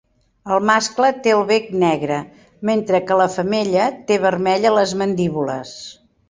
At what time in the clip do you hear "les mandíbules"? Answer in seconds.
4.79-5.77